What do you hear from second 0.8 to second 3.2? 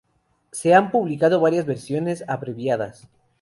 publicado varias versiones abreviadas.